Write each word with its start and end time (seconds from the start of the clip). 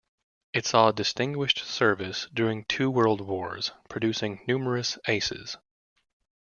It 0.51 0.65
saw 0.65 0.89
distinguished 0.89 1.59
service 1.59 2.27
during 2.33 2.65
two 2.65 2.89
world 2.89 3.21
wars, 3.21 3.71
producing 3.87 4.41
numerous 4.47 4.97
"aces". 5.07 5.57